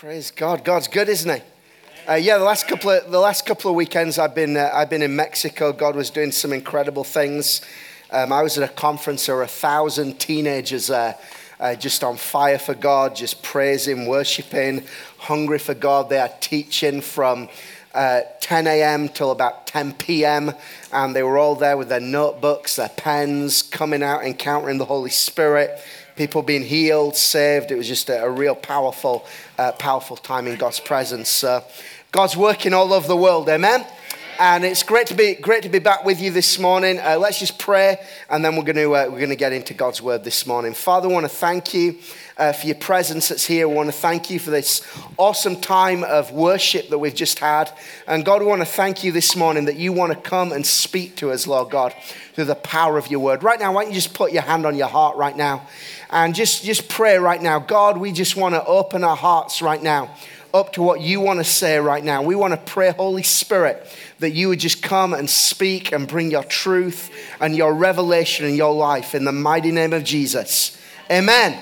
[0.00, 0.64] Praise God.
[0.64, 1.40] God's good, isn't He?
[2.10, 4.90] Uh, yeah, the last couple of the last couple of weekends I've been uh, I've
[4.90, 5.72] been in Mexico.
[5.72, 7.60] God was doing some incredible things.
[8.10, 9.26] Um, I was at a conference.
[9.26, 11.16] There were a thousand teenagers there,
[11.60, 14.82] uh, just on fire for God, just praising, worshiping,
[15.16, 16.10] hungry for God.
[16.10, 17.48] They are teaching from
[17.94, 19.08] uh, 10 a.m.
[19.08, 20.52] till about 10 p.m.
[20.92, 25.10] And they were all there with their notebooks, their pens, coming out, encountering the Holy
[25.10, 25.80] Spirit
[26.16, 27.70] people being healed, saved.
[27.70, 29.26] It was just a, a real powerful,
[29.58, 31.44] uh, powerful time in God's presence.
[31.44, 31.62] Uh,
[32.12, 33.84] God's working all over the world, amen?
[34.38, 36.98] And it's great to be great to be back with you this morning.
[36.98, 37.98] Uh, let's just pray,
[38.28, 40.74] and then we're going to uh, we're going to get into God's word this morning.
[40.74, 41.98] Father, I want to thank you
[42.36, 43.68] uh, for your presence that's here.
[43.68, 44.82] I want to thank you for this
[45.18, 47.70] awesome time of worship that we've just had.
[48.08, 50.66] And God, we want to thank you this morning that you want to come and
[50.66, 51.94] speak to us, Lord God,
[52.32, 53.44] through the power of your word.
[53.44, 55.68] Right now, why don't you just put your hand on your heart right now
[56.10, 57.60] and just just pray right now.
[57.60, 60.12] God, we just want to open our hearts right now
[60.54, 62.22] up to what you want to say right now.
[62.22, 63.84] We want to pray, Holy Spirit,
[64.20, 68.54] that you would just come and speak and bring your truth and your revelation in
[68.54, 70.80] your life in the mighty name of Jesus.
[71.10, 71.60] Amen.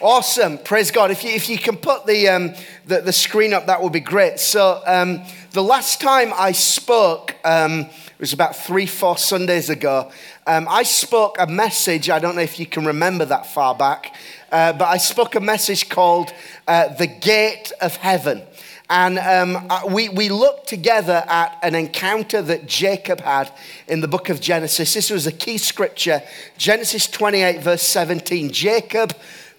[0.00, 0.58] Awesome.
[0.58, 1.10] Praise God.
[1.10, 2.54] If you, if you can put the, um,
[2.86, 4.40] the, the, screen up, that would be great.
[4.40, 7.86] So, um, the last time I spoke, um,
[8.18, 10.10] it was about three, four Sundays ago.
[10.44, 12.10] Um, I spoke a message.
[12.10, 14.12] I don't know if you can remember that far back.
[14.50, 16.32] Uh, but I spoke a message called
[16.66, 18.42] uh, The Gate of Heaven.
[18.90, 23.52] And um, uh, we, we looked together at an encounter that Jacob had
[23.86, 24.94] in the book of Genesis.
[24.94, 26.20] This was a key scripture
[26.56, 28.50] Genesis 28, verse 17.
[28.50, 29.14] Jacob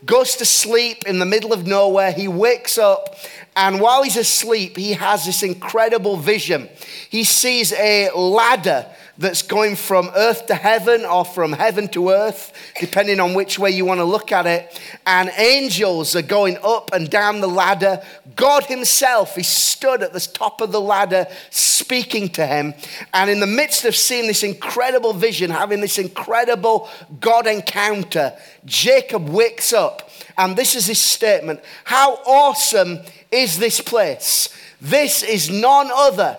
[0.06, 2.12] goes to sleep in the middle of nowhere.
[2.12, 3.16] He wakes up,
[3.56, 6.70] and while he's asleep, he has this incredible vision.
[7.10, 8.86] He sees a ladder
[9.20, 13.70] that's going from earth to heaven or from heaven to earth, depending on which way
[13.70, 14.82] you want to look at it.
[15.06, 18.02] And angels are going up and down the ladder.
[18.38, 22.74] God Himself is stood at the top of the ladder speaking to him.
[23.14, 28.34] And in the midst of seeing this incredible vision, having this incredible God encounter,
[28.66, 30.10] Jacob wakes up.
[30.38, 33.00] And this is his statement How awesome
[33.32, 34.50] is this place?
[34.80, 36.38] This is none other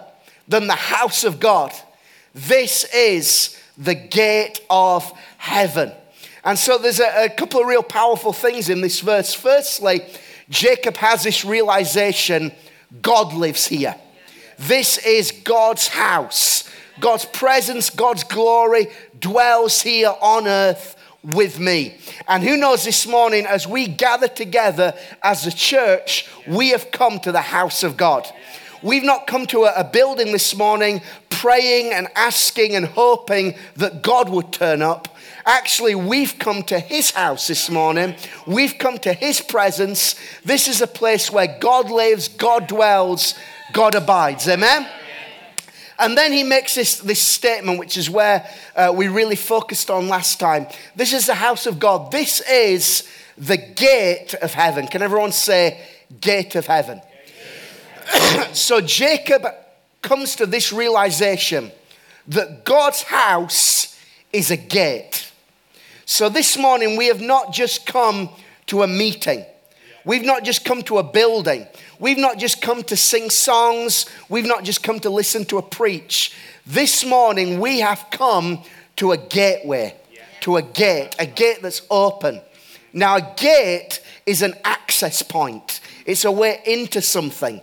[0.48, 1.72] than the house of God.
[2.34, 5.92] This is the gate of heaven.
[6.44, 9.34] And so there's a, a, couple of real powerful things in this verse.
[9.34, 10.02] Firstly,
[10.48, 12.52] Jacob has this realization
[13.02, 13.94] God lives here.
[14.58, 16.68] This is God's house.
[16.98, 18.88] God's presence, God's glory
[19.18, 21.96] dwells here on earth with me.
[22.28, 27.18] And who knows this morning, as we gather together as a church, we have come
[27.20, 28.26] to the house of God.
[28.82, 31.02] We've not come to a, a building this morning
[31.40, 35.08] praying and asking and hoping that God would turn up.
[35.46, 38.14] Actually, we've come to his house this morning.
[38.46, 40.16] We've come to his presence.
[40.44, 43.34] This is a place where God lives, God dwells,
[43.72, 44.46] God abides.
[44.48, 44.86] Amen?
[45.98, 48.46] And then he makes this, this statement, which is where
[48.76, 50.66] uh, we really focused on last time.
[50.94, 52.12] This is the house of God.
[52.12, 53.08] This is
[53.38, 54.86] the gate of heaven.
[54.86, 55.80] Can everyone say,
[56.20, 57.00] gate of heaven?
[58.52, 59.46] so Jacob
[60.02, 61.70] comes to this realization
[62.28, 63.98] that God's house
[64.32, 65.30] is a gate.
[66.04, 68.30] So this morning, we have not just come
[68.66, 69.44] to a meeting,
[70.04, 71.66] we've not just come to a building,
[71.98, 75.62] we've not just come to sing songs, we've not just come to listen to a
[75.62, 76.34] preach.
[76.66, 78.62] This morning, we have come
[78.96, 79.94] to a gateway,
[80.40, 82.40] to a gate, a gate that's open.
[82.92, 87.60] Now, a gate is an access point, it's a way into something.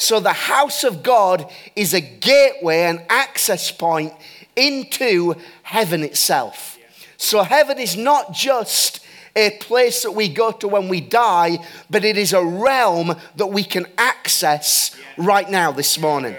[0.00, 4.14] So the house of God is a gateway, an access point
[4.56, 6.78] into heaven itself.
[7.18, 9.00] So heaven is not just
[9.36, 11.58] a place that we go to when we die,
[11.90, 16.34] but it is a realm that we can access right now this morning.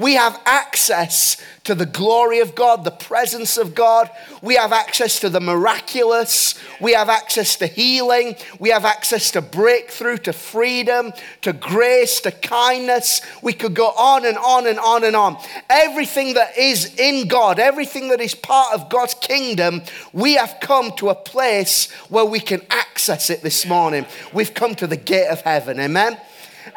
[0.00, 4.10] We have access to the glory of God, the presence of God.
[4.40, 6.54] We have access to the miraculous.
[6.80, 8.36] We have access to healing.
[8.58, 13.20] We have access to breakthrough, to freedom, to grace, to kindness.
[13.42, 15.36] We could go on and on and on and on.
[15.68, 19.82] Everything that is in God, everything that is part of God's kingdom,
[20.14, 24.06] we have come to a place where we can access it this morning.
[24.32, 25.78] We've come to the gate of heaven.
[25.78, 26.18] Amen.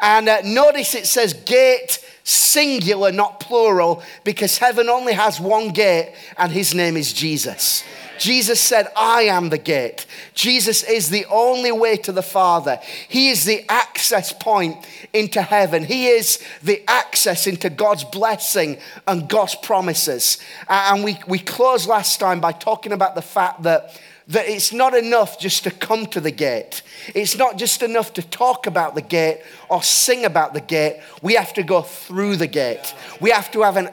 [0.00, 6.14] And uh, notice it says gate singular, not plural, because heaven only has one gate,
[6.36, 7.84] and his name is Jesus.
[8.18, 10.06] Jesus said, I am the gate.
[10.34, 12.78] Jesus is the only way to the Father.
[13.08, 15.84] He is the access point into heaven.
[15.84, 20.38] He is the access into God's blessing and God's promises.
[20.68, 24.94] And we, we closed last time by talking about the fact that that it's not
[24.94, 26.82] enough just to come to the gate.
[27.14, 31.00] It's not just enough to talk about the gate or sing about the gate.
[31.22, 32.94] We have to go through the gate.
[33.20, 33.90] We have to have an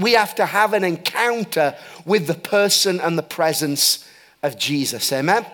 [0.00, 1.74] we have to have an encounter
[2.04, 4.06] with the person and the presence
[4.42, 5.12] of Jesus.
[5.12, 5.44] Amen.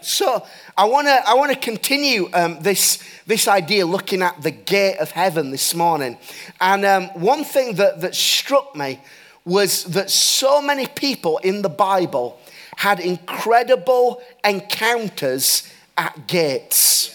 [0.00, 0.46] So
[0.76, 4.98] I want to I want to continue um, this this idea looking at the gate
[4.98, 6.18] of heaven this morning,
[6.60, 9.00] and um, one thing that that struck me
[9.46, 12.38] was that so many people in the Bible
[12.76, 17.13] had incredible encounters at gates.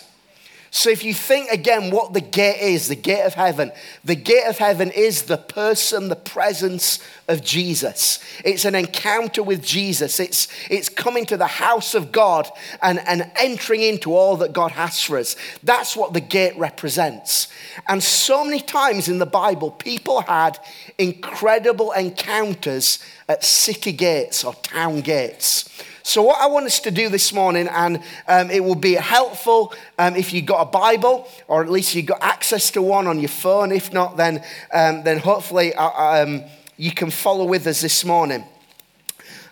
[0.71, 3.71] So, if you think again what the gate is, the gate of heaven,
[4.03, 8.19] the gate of heaven is the person, the presence of Jesus.
[8.45, 10.19] It's an encounter with Jesus.
[10.19, 12.49] It's, it's coming to the house of God
[12.83, 15.35] and, and entering into all that God has for us.
[15.63, 17.47] That's what the gate represents.
[17.87, 20.59] And so many times in the Bible, people had
[20.97, 25.67] incredible encounters at city gates or town gates.
[26.03, 29.73] So, what I want us to do this morning, and um, it will be helpful
[29.97, 33.19] um, if you've got a Bible, or at least you've got access to one on
[33.19, 33.71] your phone.
[33.71, 34.43] If not, then,
[34.73, 36.43] um, then hopefully uh, um,
[36.77, 38.43] you can follow with us this morning.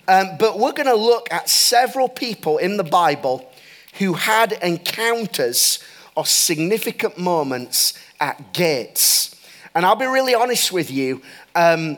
[0.07, 3.51] Um, but we're going to look at several people in the Bible
[3.99, 5.83] who had encounters
[6.15, 9.35] or significant moments at gates.
[9.75, 11.21] And I'll be really honest with you.
[11.55, 11.97] Um,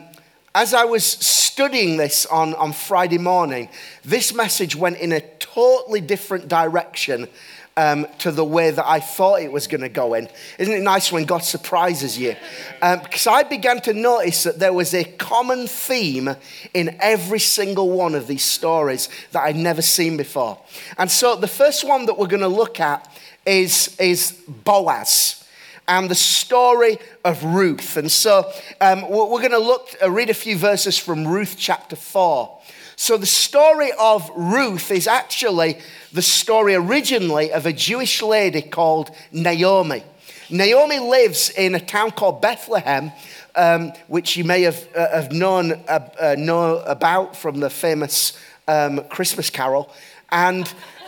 [0.54, 3.68] as I was studying this on, on Friday morning,
[4.04, 7.28] this message went in a totally different direction
[7.76, 10.28] um, to the way that I thought it was going to go in.
[10.58, 12.34] Isn't it nice when God surprises you?
[12.82, 16.34] Um, because I began to notice that there was a common theme
[16.74, 20.58] in every single one of these stories that I'd never seen before.
[20.98, 23.08] And so the first one that we're going to look at
[23.46, 25.39] is, is Boaz
[25.88, 27.96] and the story of Ruth.
[27.96, 28.50] And so
[28.80, 32.58] um, we're going to look, uh, read a few verses from Ruth chapter 4.
[32.96, 35.78] So the story of Ruth is actually
[36.12, 40.02] the story originally of a Jewish lady called Naomi.
[40.50, 43.12] Naomi lives in a town called Bethlehem,
[43.54, 48.38] um, which you may have, uh, have known, uh, uh, know about from the famous
[48.68, 49.90] um, Christmas carol.
[50.30, 50.66] And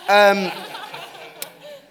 [0.09, 0.51] um,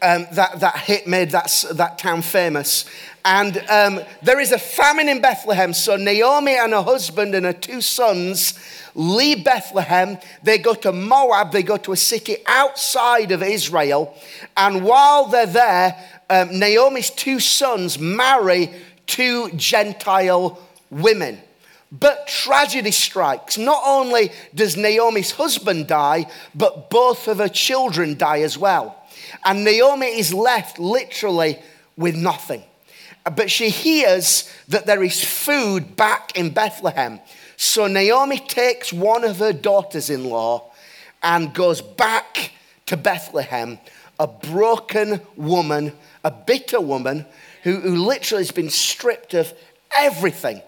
[0.01, 2.85] um, that, that hit made that, that town famous.
[3.23, 5.73] And um, there is a famine in Bethlehem.
[5.73, 8.57] So Naomi and her husband and her two sons
[8.95, 10.17] leave Bethlehem.
[10.43, 11.51] They go to Moab.
[11.51, 14.15] They go to a city outside of Israel.
[14.57, 15.95] And while they're there,
[16.29, 18.71] um, Naomi's two sons marry
[19.05, 20.59] two Gentile
[20.89, 21.39] women.
[21.91, 23.57] But tragedy strikes.
[23.57, 26.25] Not only does Naomi's husband die,
[26.55, 29.00] but both of her children die as well.
[29.43, 31.59] And Naomi is left literally
[31.97, 32.63] with nothing.
[33.23, 37.19] But she hears that there is food back in Bethlehem.
[37.57, 40.71] So Naomi takes one of her daughters in law
[41.21, 42.51] and goes back
[42.87, 43.79] to Bethlehem,
[44.19, 45.93] a broken woman,
[46.23, 47.25] a bitter woman
[47.63, 49.53] who, who literally has been stripped of
[49.95, 50.61] everything.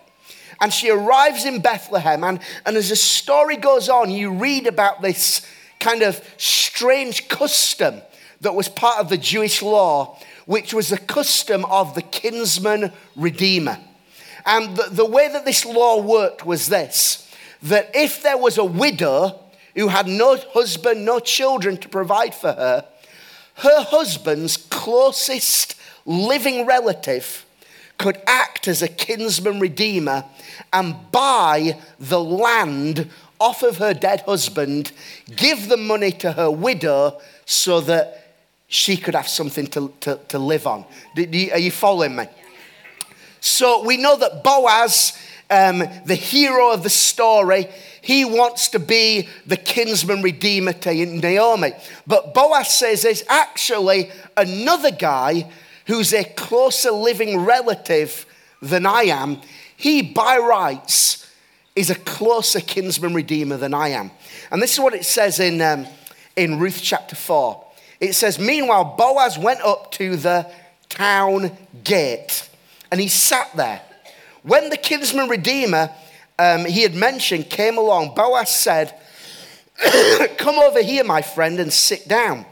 [0.62, 5.02] And she arrives in Bethlehem, and, and as the story goes on, you read about
[5.02, 5.46] this
[5.80, 8.02] kind of strange custom
[8.44, 13.80] that was part of the Jewish law, which was the custom of the kinsman redeemer.
[14.46, 17.20] And the, the way that this law worked was this
[17.64, 19.40] that if there was a widow
[19.74, 22.86] who had no husband, no children to provide for her,
[23.56, 25.76] her husband's closest
[26.06, 27.46] living relative
[27.98, 30.26] could act as a kinsman redeemer
[30.74, 34.92] and buy the land off of her dead husband,
[35.36, 38.23] give the money to her widow so that
[38.74, 40.84] she could have something to, to, to live on.
[41.16, 42.26] You, are you following me?
[43.40, 45.16] So we know that Boaz,
[45.48, 47.68] um, the hero of the story,
[48.02, 51.74] he wants to be the kinsman redeemer to Naomi.
[52.08, 55.52] But Boaz says there's actually another guy
[55.86, 58.26] who's a closer living relative
[58.60, 59.40] than I am.
[59.78, 61.32] He, by rights,
[61.76, 64.10] is a closer kinsman redeemer than I am.
[64.50, 65.86] And this is what it says in, um,
[66.36, 67.63] in Ruth chapter 4.
[68.04, 70.52] It says, Meanwhile, Boaz went up to the
[70.90, 72.50] town gate
[72.92, 73.82] and he sat there.
[74.44, 75.90] When the kinsman redeemer
[76.38, 78.94] um, he had mentioned came along, Boaz said,
[80.38, 82.46] Come over here, my friend, and sit down.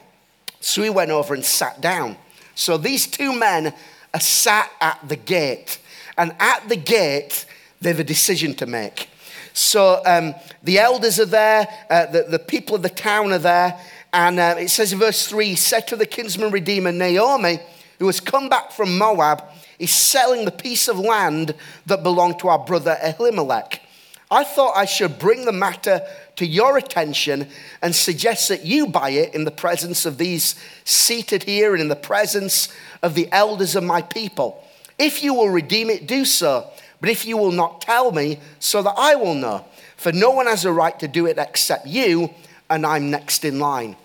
[0.61, 2.15] So he went over and sat down.
[2.55, 3.73] So these two men
[4.13, 5.79] are sat at the gate.
[6.17, 7.45] And at the gate,
[7.81, 9.09] they have a decision to make.
[9.53, 13.77] So um, the elders are there, uh, the, the people of the town are there,
[14.13, 17.59] and uh, it says in verse 3 said to the kinsman redeemer Naomi,
[17.99, 19.43] who has come back from Moab,
[19.79, 23.81] is selling the piece of land that belonged to our brother Elimelech.
[24.29, 26.01] I thought I should bring the matter
[26.37, 27.47] to your attention
[27.81, 31.89] and suggest that you buy it in the presence of these seated here and in
[31.89, 32.69] the presence
[33.01, 34.65] of the elders of my people.
[34.97, 36.69] If you will redeem it, do so.
[37.01, 39.65] But if you will not tell me, so that I will know.
[39.97, 42.29] For no one has a right to do it except you,
[42.71, 43.95] and I'm next in line.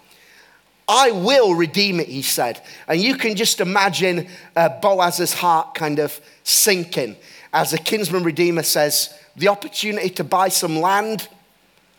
[0.88, 2.62] I will redeem it, he said.
[2.86, 7.16] And you can just imagine uh, Boaz's heart kind of sinking
[7.52, 11.28] as the kinsman redeemer says, The opportunity to buy some land,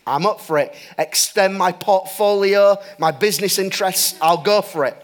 [0.05, 0.75] I'm up for it.
[0.97, 4.95] Extend my portfolio, my business interests, I'll go for it.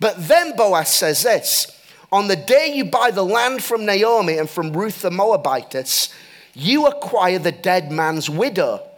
[0.00, 1.76] But then Boaz says this
[2.12, 6.14] On the day you buy the land from Naomi and from Ruth the Moabitess,
[6.54, 8.88] you acquire the dead man's widow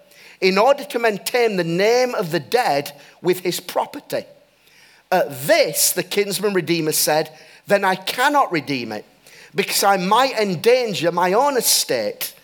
[0.41, 2.93] in order to maintain the name of the dead
[3.23, 4.25] with his property.
[5.11, 9.05] At this, the kinsman redeemer said, Then I cannot redeem it,
[9.55, 12.35] because I might endanger my own estate.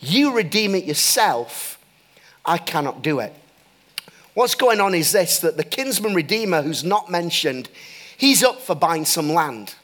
[0.00, 1.78] You redeem it yourself.
[2.44, 3.34] I cannot do it.
[4.34, 7.68] What's going on is this that the kinsman redeemer, who's not mentioned,
[8.16, 9.74] he's up for buying some land.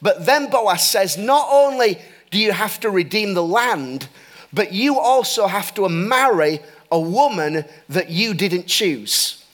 [0.00, 1.98] But then Boaz says, Not only
[2.30, 4.08] do you have to redeem the land,
[4.52, 6.60] but you also have to marry
[6.92, 9.44] a woman that you didn't choose.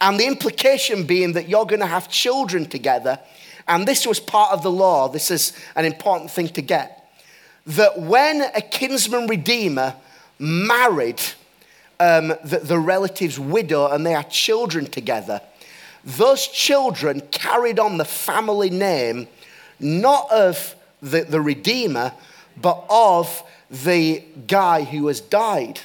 [0.00, 3.20] And the implication being that you're going to have children together.
[3.68, 5.08] And this was part of the law.
[5.08, 7.08] This is an important thing to get.
[7.66, 9.94] That when a kinsman redeemer
[10.38, 11.20] married
[12.00, 15.40] um, the, the relative's widow and they had children together,
[16.04, 19.28] those children carried on the family name
[19.78, 22.12] not of the, the redeemer,
[22.56, 25.80] but of the guy who has died.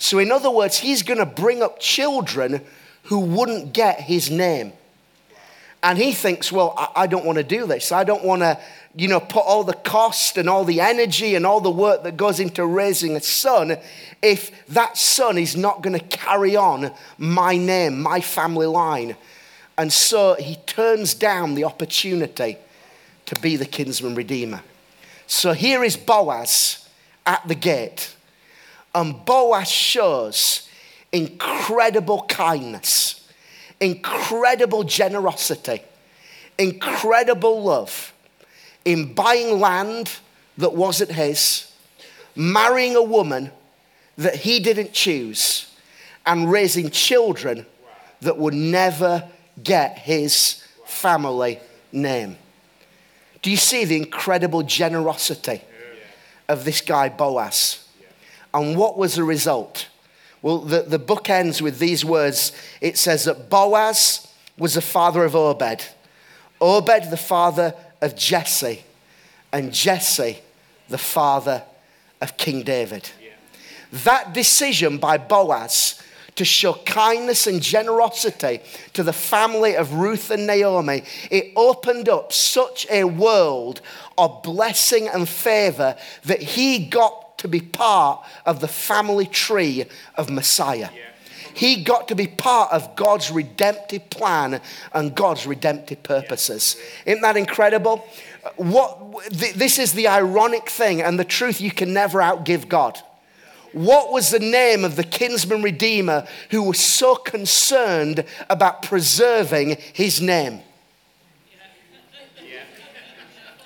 [0.00, 2.62] So, in other words, he's going to bring up children
[3.04, 4.72] who wouldn't get his name.
[5.82, 7.92] And he thinks, well, I, don't want to do this.
[7.92, 8.58] I don't want to,
[8.96, 12.16] you know, put all the cost and all the energy and all the work that
[12.16, 13.76] goes into raising a son
[14.22, 19.16] if that son is not going to carry on my name, my family line.
[19.76, 22.56] And so he turns down the opportunity
[23.26, 24.62] to be the kinsman redeemer.
[25.26, 26.88] So here is Boaz
[27.26, 28.14] at the gate.
[28.94, 30.68] And Boaz shows
[31.12, 33.28] incredible kindness,
[33.80, 35.82] incredible generosity,
[36.58, 38.12] incredible love
[38.84, 40.10] in buying land
[40.58, 41.72] that wasn't his,
[42.34, 43.50] marrying a woman
[44.16, 45.66] that he didn't choose,
[46.26, 47.66] and raising children
[48.20, 49.28] that would never
[49.62, 51.58] get his family
[51.92, 52.36] name.
[53.42, 55.62] Do you see the incredible generosity
[56.48, 57.79] of this guy, Boaz?
[58.52, 59.88] And what was the result?
[60.42, 62.52] Well, the, the book ends with these words.
[62.80, 64.26] It says that Boaz
[64.58, 65.84] was the father of Obed,
[66.60, 68.84] Obed, the father of Jesse,
[69.52, 70.38] and Jesse,
[70.88, 71.62] the father
[72.20, 73.10] of King David.
[73.92, 76.00] That decision by Boaz
[76.36, 78.60] to show kindness and generosity
[78.92, 83.80] to the family of Ruth and Naomi, it opened up such a world
[84.16, 90.30] of blessing and favor that he got to be part of the family tree of
[90.30, 90.90] Messiah.
[91.54, 94.60] He got to be part of God's redemptive plan
[94.92, 96.76] and God's redemptive purposes.
[97.06, 98.06] Isn't that incredible?
[98.56, 102.98] What, this is the ironic thing and the truth you can never outgive God.
[103.72, 110.20] What was the name of the kinsman redeemer who was so concerned about preserving his
[110.20, 110.60] name?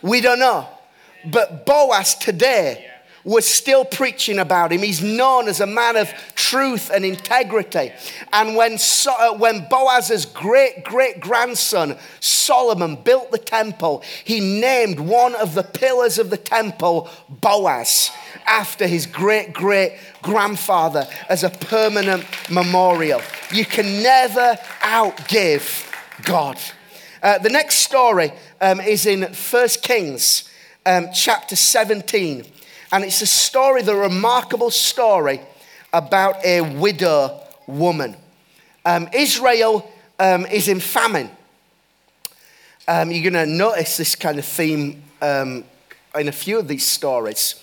[0.03, 0.69] We don't know.
[1.25, 2.91] But Boaz today
[3.25, 4.83] was still preaching about him.
[4.83, 7.93] He's known as a man of truth and integrity.
[8.33, 15.01] And when, so, uh, when Boaz's great great grandson Solomon built the temple, he named
[15.01, 18.11] one of the pillars of the temple Boaz
[18.47, 23.23] after his great great grandfather as a permanent memorial.
[23.51, 25.91] You can never outgive
[26.25, 26.59] God.
[27.23, 30.49] Uh, the next story um, is in 1 Kings
[30.85, 32.45] um, chapter 17.
[32.95, 35.41] And it's a story, the remarkable story
[35.93, 38.17] about a widow woman.
[38.85, 41.29] Um, Israel um, is in famine.
[42.87, 45.65] Um, you're going to notice this kind of theme um,
[46.15, 47.61] in a few of these stories.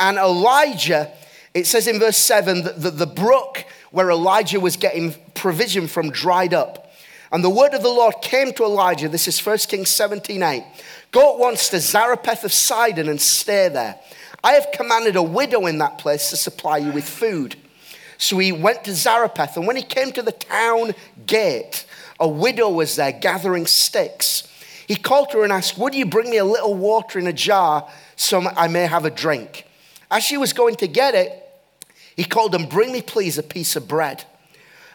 [0.00, 1.12] And Elijah,
[1.54, 6.10] it says in verse 7 that the, the brook where Elijah was getting provision from
[6.10, 6.92] dried up.
[7.30, 9.08] And the word of the Lord came to Elijah.
[9.08, 10.64] This is 1 Kings 17 8.
[11.12, 14.00] Go at once to Zarephath of Sidon and stay there.
[14.44, 17.56] I have commanded a widow in that place to supply you with food.
[18.18, 20.94] So he went to Zarephath, and when he came to the town
[21.26, 21.86] gate,
[22.20, 24.48] a widow was there gathering sticks.
[24.86, 27.88] He called her and asked, Would you bring me a little water in a jar
[28.16, 29.66] so I may have a drink?
[30.10, 31.38] As she was going to get it,
[32.16, 34.24] He called them, Bring me, please, a piece of bread.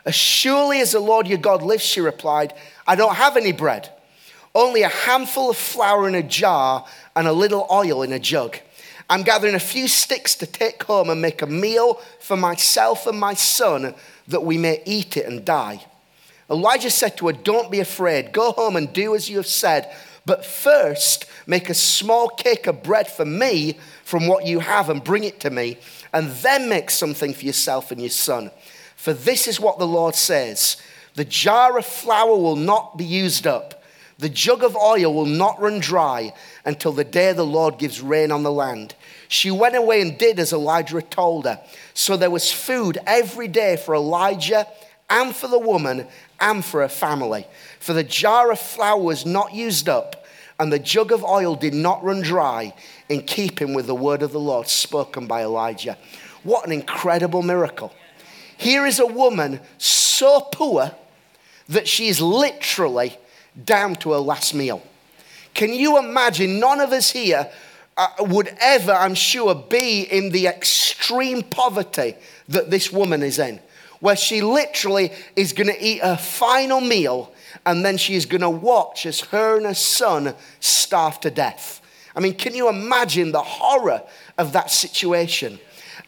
[0.05, 2.53] As surely as the Lord your God lives, she replied,
[2.85, 3.89] I don't have any bread,
[4.55, 8.57] only a handful of flour in a jar and a little oil in a jug.
[9.09, 13.17] I'm gathering a few sticks to take home and make a meal for myself and
[13.17, 13.95] my son
[14.27, 15.85] that we may eat it and die.
[16.49, 18.33] Elijah said to her, Don't be afraid.
[18.33, 19.93] Go home and do as you have said.
[20.25, 25.01] But first, make a small cake of bread for me from what you have and
[25.01, 25.77] bring it to me.
[26.11, 28.51] And then make something for yourself and your son.
[28.97, 30.77] For this is what the Lord says
[31.15, 33.83] The jar of flour will not be used up,
[34.19, 36.33] the jug of oil will not run dry
[36.65, 38.95] until the day the Lord gives rain on the land.
[39.27, 41.59] She went away and did as Elijah had told her.
[41.93, 44.67] So there was food every day for Elijah
[45.09, 46.07] and for the woman
[46.39, 47.47] and for her family.
[47.79, 50.25] For the jar of flour was not used up,
[50.59, 52.73] and the jug of oil did not run dry,
[53.09, 55.97] in keeping with the word of the Lord spoken by Elijah.
[56.43, 57.93] What an incredible miracle!
[58.57, 60.91] Here is a woman so poor
[61.69, 63.17] that she is literally
[63.63, 64.81] down to her last meal.
[65.53, 66.59] Can you imagine?
[66.59, 67.51] None of us here
[68.19, 72.15] would ever, I'm sure, be in the extreme poverty
[72.49, 73.59] that this woman is in,
[73.99, 77.33] where she literally is going to eat her final meal
[77.65, 81.81] and then she is going to watch as her and her son starve to death.
[82.15, 84.03] I mean, can you imagine the horror
[84.37, 85.59] of that situation?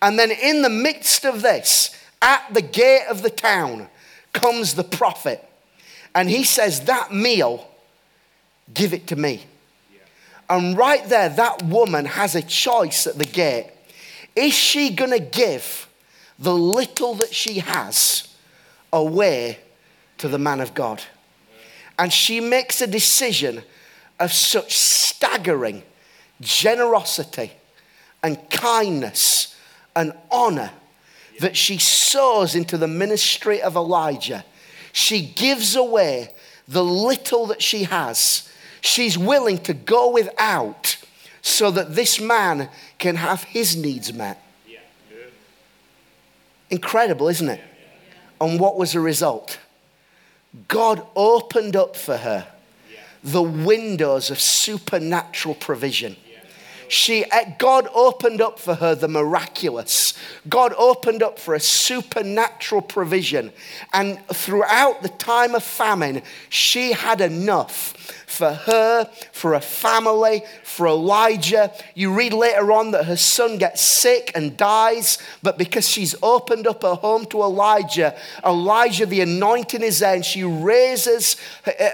[0.01, 3.89] And then, in the midst of this, at the gate of the town
[4.31, 5.43] comes the prophet,
[6.15, 7.69] and he says, That meal,
[8.73, 9.45] give it to me.
[10.49, 13.71] And right there, that woman has a choice at the gate.
[14.35, 15.87] Is she going to give
[16.39, 18.35] the little that she has
[18.91, 19.59] away
[20.17, 21.03] to the man of God?
[21.99, 23.61] And she makes a decision
[24.19, 25.83] of such staggering
[26.41, 27.51] generosity
[28.23, 29.55] and kindness
[29.95, 30.71] and honor
[31.39, 34.43] that she sows into the ministry of Elijah.
[34.91, 36.33] She gives away
[36.67, 38.48] the little that she has.
[38.81, 40.97] She's willing to go without
[41.41, 44.43] so that this man can have his needs met.
[46.69, 47.61] Incredible, isn't it?
[48.39, 49.59] And what was the result?
[50.67, 52.47] God opened up for her
[53.23, 56.15] the windows of supernatural provision
[56.89, 60.15] she, eh, God opened up for her the miraculous.
[60.49, 63.51] God opened up for a supernatural provision.
[63.93, 70.87] And throughout the time of famine, she had enough for her, for a family, for
[70.87, 71.73] Elijah.
[71.93, 76.65] You read later on that her son gets sick and dies, but because she's opened
[76.65, 81.35] up her home to Elijah, Elijah, the anointing is there, and she raises,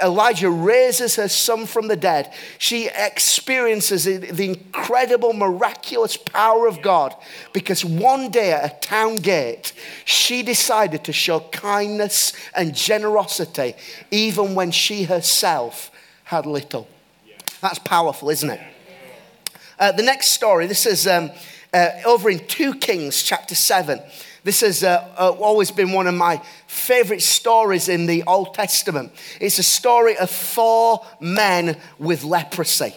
[0.04, 2.32] Elijah raises her son from the dead.
[2.60, 7.16] She experiences the incredible, miraculous power of God
[7.54, 9.74] because one day at a town gate,
[10.06, 13.74] she decided to show kindness and generosity
[14.12, 15.90] even when she herself
[16.26, 16.88] had little.
[17.62, 18.60] That's powerful, isn't it?
[19.80, 21.32] Uh, the next story, this is um,
[21.74, 24.02] uh, over in 2 Kings chapter 7.
[24.44, 29.12] This has uh, uh, always been one of my favorite stories in the Old Testament.
[29.40, 32.96] It's a story of four men with leprosy.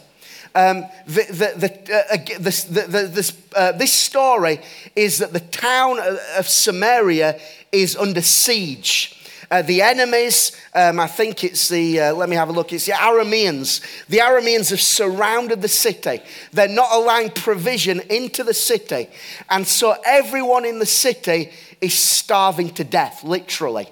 [1.07, 4.61] This, this story
[4.97, 5.99] is that the town
[6.37, 7.39] of Samaria
[7.73, 9.18] is under siege.
[9.51, 12.85] Uh, the enemies, um, I think it's the, uh, let me have a look, it's
[12.85, 13.81] the Arameans.
[14.09, 16.21] The Arameans have surrounded the city.
[16.53, 19.09] They're not allowing provision into the city.
[19.49, 23.89] And so everyone in the city is starving to death, literally.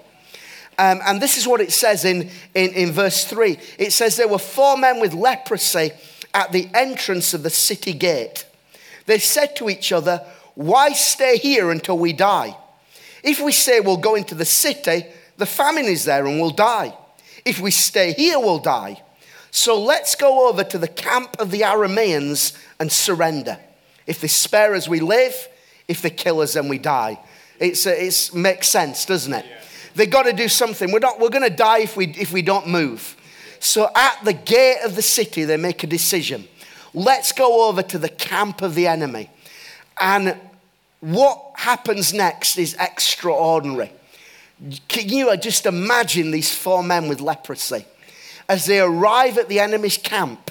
[0.77, 4.27] Um, and this is what it says in, in, in verse 3 it says, There
[4.27, 5.91] were four men with leprosy
[6.35, 8.45] at the entrance of the city gate.
[9.07, 12.55] They said to each other, Why stay here until we die?
[13.23, 15.05] If we say we'll go into the city,
[15.37, 16.95] the famine is there and we'll die.
[17.45, 19.01] If we stay here, we'll die.
[19.51, 23.57] So let's go over to the camp of the Arameans and surrender.
[24.05, 25.47] If they spare us, we live.
[25.87, 27.19] If they kill us, then we die.
[27.59, 29.45] It's, uh, it makes sense, doesn't it?
[29.45, 29.61] Yeah.
[29.95, 30.91] They've got to do something.
[30.91, 33.15] We're, not, we're going to die if we, if we don't move.
[33.59, 36.47] So at the gate of the city, they make a decision.
[36.93, 39.29] Let's go over to the camp of the enemy.
[39.99, 40.37] And
[40.99, 43.91] what happens next is extraordinary.
[44.87, 47.85] Can you uh, just imagine these four men with leprosy
[48.49, 50.49] as they arrive at the enemy's camp,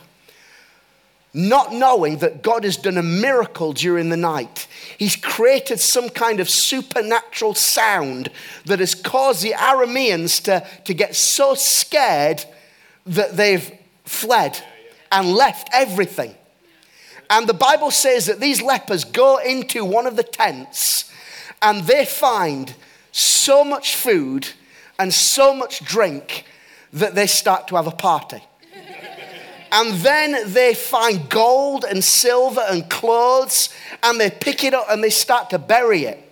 [1.34, 4.68] not knowing that God has done a miracle during the night?
[4.96, 8.30] He's created some kind of supernatural sound
[8.66, 12.44] that has caused the Arameans to, to get so scared
[13.06, 13.72] that they've
[14.04, 14.62] fled
[15.10, 16.34] and left everything.
[17.28, 21.10] And the Bible says that these lepers go into one of the tents
[21.60, 22.72] and they find
[23.16, 24.46] so much food
[24.98, 26.44] and so much drink
[26.92, 28.42] that they start to have a party.
[29.72, 33.70] And then they find gold and silver and clothes
[34.02, 36.22] and they pick it up and they start to bury it.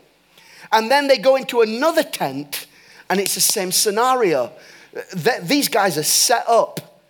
[0.72, 2.66] And then they go into another tent
[3.08, 4.52] and it's the same scenario.
[5.42, 7.02] These guys are set up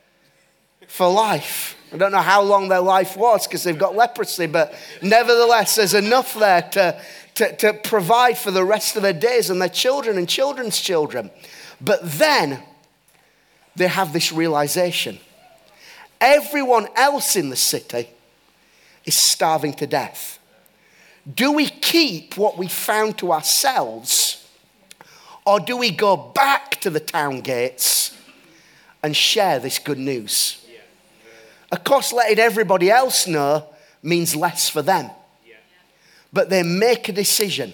[0.86, 1.76] for life.
[1.92, 5.94] I don't know how long their life was because they've got leprosy, but nevertheless, there's
[5.94, 7.00] enough there to,
[7.34, 11.30] to, to provide for the rest of their days and their children and children's children.
[11.80, 12.62] But then
[13.76, 15.18] they have this realization
[16.20, 18.08] everyone else in the city
[19.04, 20.38] is starving to death.
[21.32, 24.48] Do we keep what we found to ourselves,
[25.44, 28.16] or do we go back to the town gates
[29.02, 30.64] and share this good news?
[31.70, 33.66] Of course, letting everybody else know
[34.02, 35.10] means less for them.
[36.34, 37.72] But they make a decision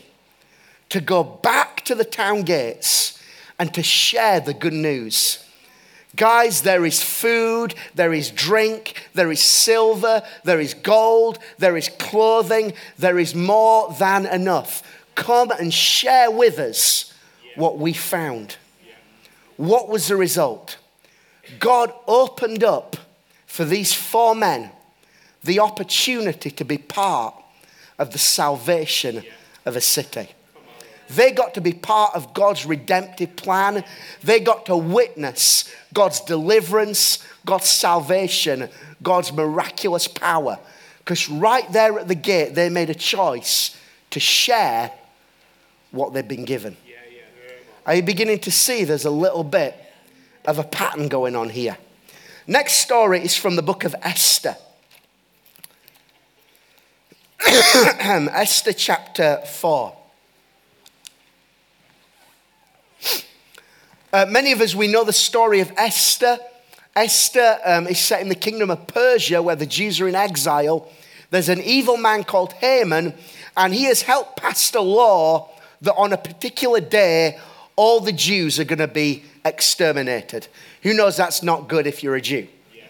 [0.91, 3.19] to go back to the town gates
[3.59, 5.45] and to share the good news.
[6.15, 11.89] Guys, there is food, there is drink, there is silver, there is gold, there is
[11.89, 14.83] clothing, there is more than enough.
[15.15, 17.15] Come and share with us
[17.57, 18.57] what we found.
[19.57, 20.79] What was the result?
[21.59, 22.97] God opened up
[23.47, 24.71] for these four men
[25.43, 27.35] the opportunity to be part
[28.01, 29.23] of the salvation
[29.67, 30.29] of a city.
[31.11, 33.85] They got to be part of God's redemptive plan.
[34.23, 38.69] They got to witness God's deliverance, God's salvation,
[39.03, 40.59] God's miraculous power.
[40.99, 43.77] Because right there at the gate, they made a choice
[44.11, 44.93] to share
[45.91, 46.77] what they've been given.
[47.85, 49.77] Are you beginning to see there's a little bit
[50.47, 51.77] of a pattern going on here?
[52.47, 54.57] Next story is from the book of Esther.
[57.63, 59.97] Esther chapter 4.
[64.13, 66.39] Uh, many of us, we know the story of Esther.
[66.97, 70.91] Esther um, is set in the kingdom of Persia where the Jews are in exile.
[71.29, 73.13] There's an evil man called Haman,
[73.59, 75.51] and he has helped pass a law
[75.83, 77.39] that on a particular day,
[77.77, 80.49] all the Jews are going to be exterminated.
[80.83, 82.49] Who knows that's not good if you're a Jew?
[82.75, 82.85] Yeah.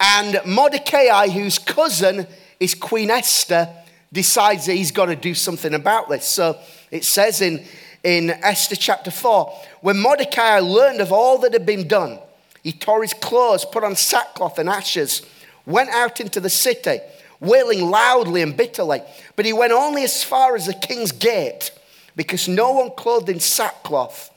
[0.00, 2.26] And Mordecai, whose cousin
[2.58, 3.68] is Queen Esther,
[4.12, 6.26] decides that he's got to do something about this.
[6.26, 6.58] So
[6.90, 7.64] it says in
[8.02, 9.52] in Esther chapter 4.
[9.80, 12.18] When Mordecai learned of all that had been done,
[12.62, 15.22] he tore his clothes, put on sackcloth and ashes,
[15.66, 17.00] went out into the city,
[17.40, 19.02] wailing loudly and bitterly.
[19.36, 21.72] But he went only as far as the king's gate,
[22.14, 24.30] because no one clothed in sackcloth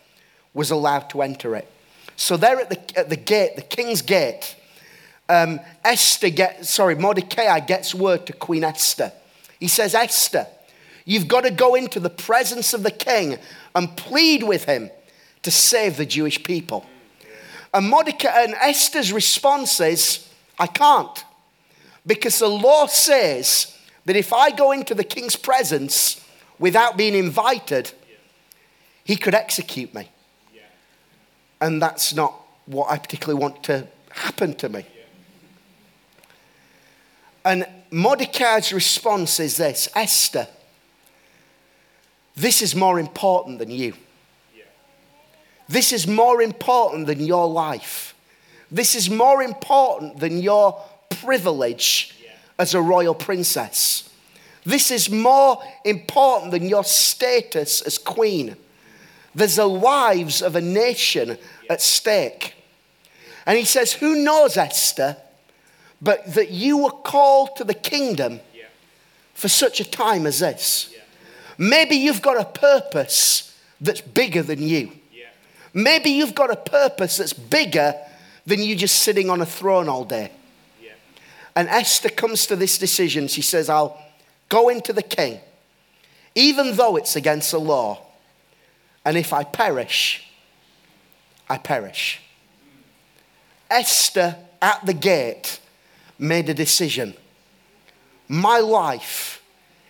[0.54, 1.70] was allowed to enter it.
[2.16, 4.56] So there at the, at the gate, the king's gate,
[5.28, 9.12] um, Esther gets, sorry, Mordecai gets word to Queen Esther.
[9.60, 10.48] He says, Esther,
[11.06, 13.38] You've got to go into the presence of the king
[13.76, 14.90] and plead with him
[15.44, 16.84] to save the Jewish people.
[17.74, 21.24] And Mordecai and Esther's response is, I can't.
[22.08, 26.26] Because the law says that if I go into the king's presence
[26.58, 27.92] without being invited,
[29.04, 30.10] he could execute me.
[31.62, 32.34] And that's not
[32.66, 34.86] what I particularly want to happen to me.
[37.44, 40.50] And Mordecai's response is this Esther,
[42.36, 43.94] this is more important than you.
[45.70, 48.14] This is more important than your life.
[48.70, 50.78] This is more important than your
[51.10, 52.20] privilege
[52.60, 54.10] as a royal princess.
[54.66, 58.58] This is more important than your status as queen.
[59.34, 61.38] There's the lives of a nation
[61.70, 62.56] at stake.
[63.46, 65.16] And he says, Who knows, Esther,
[66.06, 68.40] but that you were called to the kingdom
[69.34, 70.94] for such a time as this?
[71.58, 74.92] Maybe you've got a purpose that's bigger than you.
[75.74, 77.96] Maybe you've got a purpose that's bigger
[78.46, 80.32] than you just sitting on a throne all day.
[81.56, 83.28] And Esther comes to this decision.
[83.28, 84.00] She says, I'll
[84.48, 85.40] go into the king,
[86.36, 88.06] even though it's against the law.
[89.04, 90.30] And if I perish,
[91.50, 92.22] I perish.
[92.62, 92.82] Hmm.
[93.70, 95.60] Esther at the gate
[96.18, 97.16] made a decision.
[98.28, 99.42] My life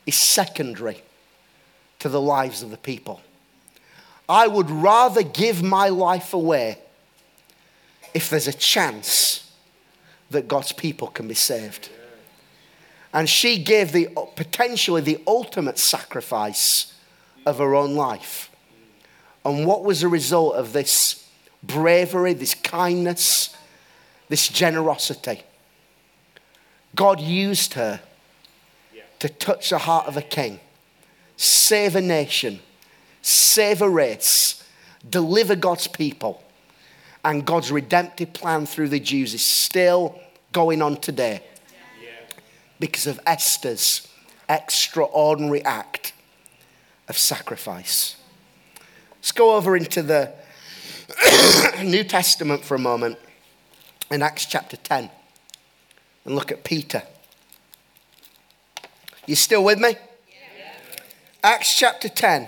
[0.06, 1.02] is secondary
[2.00, 3.22] to the lives of the people.
[4.28, 6.80] I would rather give my life away
[8.14, 9.52] if there's a chance
[10.32, 11.90] that God's people can be saved.
[13.14, 16.94] And she gave the potentially the ultimate sacrifice
[17.46, 18.50] of her own life.
[19.46, 21.30] And what was the result of this
[21.64, 23.56] bravery, this kindness,
[24.28, 25.44] this generosity?
[26.96, 28.02] God used her
[29.20, 30.60] to touch the heart of a king
[31.38, 32.60] save a nation,
[33.22, 34.64] save a race,
[35.10, 36.42] deliver God's people.
[37.26, 40.18] And God's redemptive plan through the Jews is still
[40.54, 41.42] going on today
[42.80, 44.08] because of Esther's
[44.48, 46.14] extraordinary act
[47.10, 48.16] of sacrifice.
[49.16, 50.34] Let's go over into the
[51.84, 53.18] New Testament for a moment
[54.12, 55.10] in Acts chapter 10
[56.26, 57.04] and look at Peter.
[59.26, 59.90] You still with me?
[59.90, 60.74] Yeah.
[61.44, 62.48] Acts chapter 10.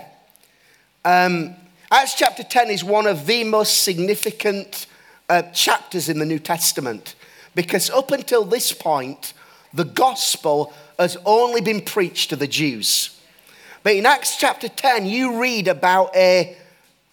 [1.04, 1.54] Um,
[1.90, 4.86] Acts chapter 10 is one of the most significant
[5.28, 7.14] uh, chapters in the New Testament
[7.54, 9.32] because up until this point,
[9.72, 13.18] the gospel has only been preached to the Jews.
[13.82, 16.56] But in Acts chapter 10, you read about a,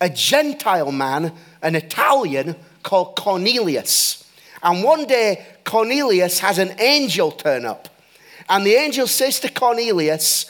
[0.01, 4.24] a Gentile man, an Italian called Cornelius.
[4.63, 7.89] And one day, Cornelius has an angel turn up.
[8.49, 10.45] And the angel says to Cornelius,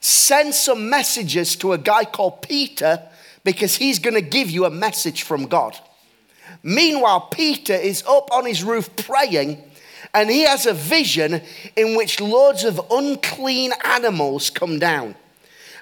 [0.00, 3.02] Send some messages to a guy called Peter
[3.44, 5.78] because he's going to give you a message from God.
[6.62, 9.62] Meanwhile, Peter is up on his roof praying,
[10.12, 11.40] and he has a vision
[11.76, 15.14] in which loads of unclean animals come down.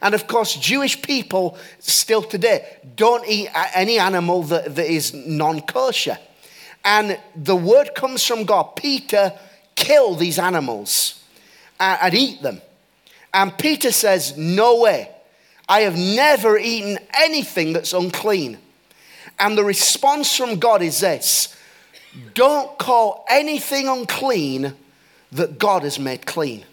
[0.03, 5.63] And of course, Jewish people still today don't eat any animal that, that is non
[5.63, 6.19] kosher.
[6.85, 9.33] And the word comes from God Peter,
[9.75, 11.23] kill these animals
[11.81, 12.61] and, and eat them.
[13.33, 15.11] And Peter says, No way.
[15.69, 18.59] I have never eaten anything that's unclean.
[19.39, 21.57] And the response from God is this
[22.35, 24.75] don't call anything unclean
[25.33, 26.65] that God has made clean.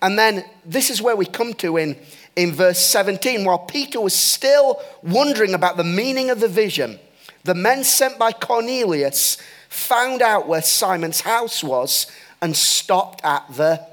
[0.00, 1.96] And then this is where we come to in,
[2.36, 3.44] in verse 17.
[3.44, 6.98] While Peter was still wondering about the meaning of the vision,
[7.44, 12.06] the men sent by Cornelius found out where Simon's house was
[12.40, 13.84] and stopped at the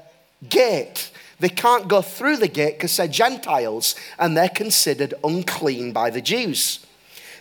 [0.48, 1.10] gate.
[1.38, 6.20] They can't go through the gate because they're Gentiles and they're considered unclean by the
[6.20, 6.84] Jews.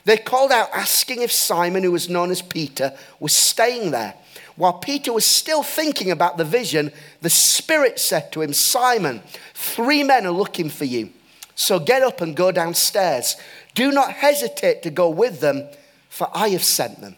[0.06, 4.16] They called out asking if Simon, who was known as Peter, was staying there.
[4.56, 9.22] While Peter was still thinking about the vision, the Spirit said to him, Simon,
[9.54, 11.12] three men are looking for you.
[11.56, 13.36] So get up and go downstairs.
[13.76, 15.68] Do not hesitate to go with them,
[16.12, 17.16] for I have sent them.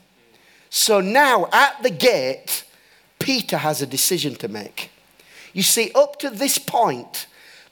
[0.70, 2.64] So now at the gate,
[3.20, 4.90] Peter has a decision to make.
[5.52, 7.28] You see, up to this point,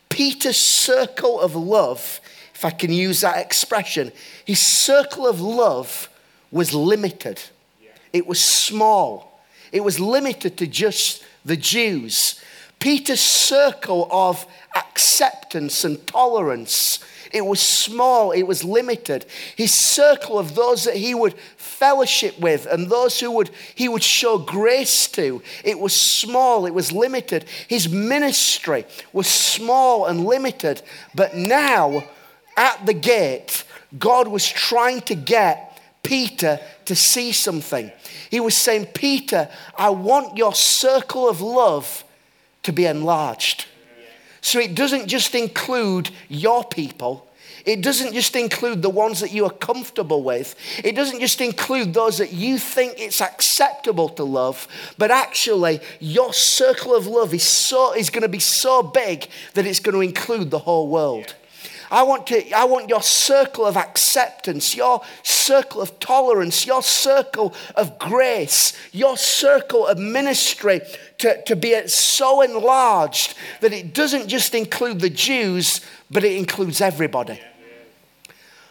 [0.10, 2.20] Peter's circle of love
[2.62, 4.12] if I can use that expression,
[4.46, 6.08] his circle of love
[6.52, 7.42] was limited.
[8.14, 9.42] It was small.
[9.72, 12.40] It was limited to just the Jews.
[12.78, 17.00] Peter's circle of acceptance and tolerance
[17.34, 19.26] it was small, it was limited.
[19.56, 24.04] His circle of those that he would fellowship with and those who would he would
[24.04, 27.46] show grace to, it was small, it was limited.
[27.68, 30.82] His ministry was small and limited.
[31.16, 32.04] But now
[32.58, 33.64] at the gate,
[33.98, 37.92] God was trying to get Peter to see something.
[38.30, 42.04] He was saying, Peter, I want your circle of love
[42.64, 43.66] to be enlarged.
[44.42, 47.28] So it doesn't just include your people.
[47.66, 50.56] It doesn't just include the ones that you are comfortable with.
[50.84, 56.34] It doesn't just include those that you think it's acceptable to love, but actually your
[56.34, 60.02] circle of love is so is going to be so big that it's going to
[60.02, 61.36] include the whole world.
[61.92, 67.54] I want, to, I want your circle of acceptance, your circle of tolerance, your circle
[67.76, 70.80] of grace, your circle of ministry
[71.18, 76.80] to, to be so enlarged that it doesn't just include the Jews, but it includes
[76.80, 77.42] everybody.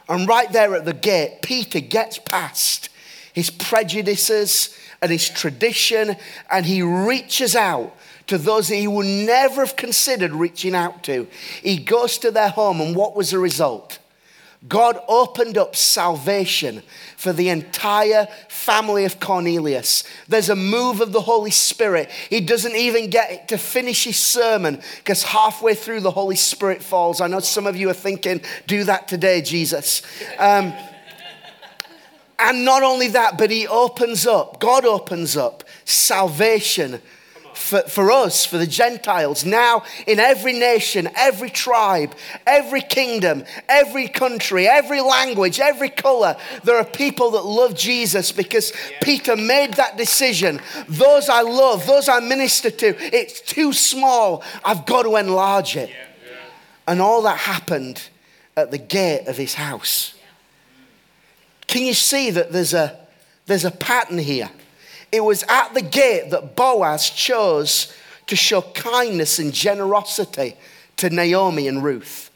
[0.09, 2.89] And right there at the gate, Peter gets past
[3.35, 6.17] his prejudices and his tradition,
[6.51, 7.95] and he reaches out
[8.31, 11.27] to those that he would never have considered reaching out to.
[11.63, 13.99] He goes to their home, and what was the result?
[14.69, 16.85] God opened up salvation
[17.17, 20.05] for the entire family of Cornelius.
[20.29, 22.09] There's a move of the Holy Spirit.
[22.29, 27.21] He doesn't even get to finish his sermon because halfway through the Holy Spirit falls.
[27.21, 30.03] I know some of you are thinking, do that today, Jesus.
[30.39, 30.73] Um,
[32.39, 37.01] and not only that, but he opens up, God opens up salvation
[37.61, 42.15] for, for us, for the Gentiles, now in every nation, every tribe,
[42.47, 48.73] every kingdom, every country, every language, every color, there are people that love Jesus because
[48.91, 48.99] yeah.
[49.03, 50.61] Peter made that decision.
[50.89, 54.43] Those I love, those I minister to, it's too small.
[54.65, 55.91] I've got to enlarge it.
[55.91, 55.97] Yeah.
[55.97, 56.37] Yeah.
[56.89, 58.09] And all that happened
[58.57, 60.15] at the gate of his house.
[61.67, 62.99] Can you see that there's a,
[63.47, 64.51] there's a pattern here?
[65.13, 67.93] It was at the gate that Boaz chose
[68.27, 70.57] to show kindness and generosity
[70.99, 72.31] to Naomi and Ruth.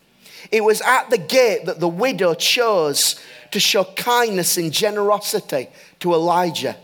[0.50, 3.20] It was at the gate that the widow chose
[3.52, 5.68] to show kindness and generosity
[6.00, 6.76] to Elijah.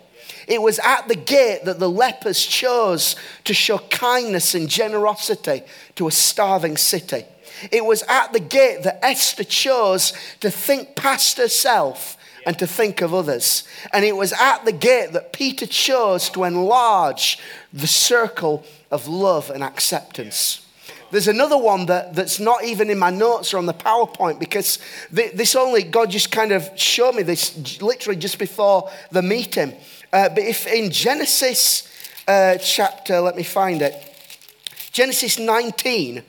[0.46, 5.62] It was at the gate that the lepers chose to show kindness and generosity
[5.96, 7.24] to a starving city.
[7.70, 13.00] It was at the gate that Esther chose to think past herself and to think
[13.00, 13.64] of others.
[13.92, 17.38] And it was at the gate that Peter chose to enlarge
[17.72, 20.66] the circle of love and acceptance.
[21.10, 24.78] There's another one that, that's not even in my notes or on the PowerPoint because
[25.10, 29.74] this only, God just kind of showed me this literally just before the meeting.
[30.12, 31.88] Uh, but if in Genesis
[32.28, 34.06] uh, chapter, let me find it,
[34.92, 36.22] Genesis 19,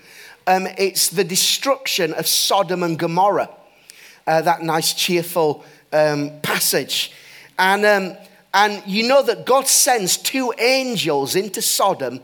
[0.47, 3.49] um, it's the destruction of Sodom and Gomorrah.
[4.25, 7.11] Uh, that nice, cheerful um, passage.
[7.57, 8.17] And, um,
[8.53, 12.21] and you know that God sends two angels into Sodom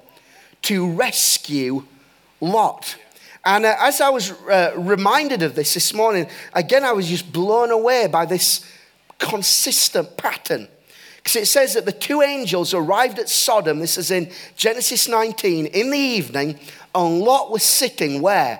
[0.63, 1.83] to rescue
[2.41, 2.97] Lot.
[3.45, 7.31] And uh, as I was uh, reminded of this this morning, again, I was just
[7.31, 8.65] blown away by this
[9.19, 10.67] consistent pattern.
[11.17, 15.67] Because it says that the two angels arrived at Sodom, this is in Genesis 19,
[15.67, 16.59] in the evening,
[16.93, 18.59] and Lot was sitting where?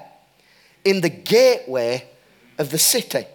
[0.83, 2.07] In the gateway
[2.57, 3.25] of the city.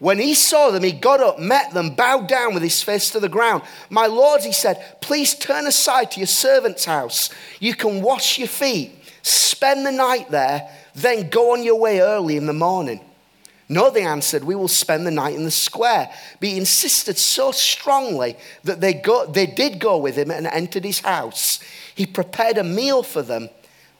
[0.00, 3.20] When he saw them, he got up, met them, bowed down with his face to
[3.20, 3.62] the ground.
[3.90, 7.28] My lords, he said, please turn aside to your servant's house.
[7.60, 12.38] You can wash your feet, spend the night there, then go on your way early
[12.38, 13.04] in the morning.
[13.68, 16.10] No, they answered, we will spend the night in the square.
[16.40, 20.84] But he insisted so strongly that they, go, they did go with him and entered
[20.84, 21.60] his house.
[21.94, 23.50] He prepared a meal for them,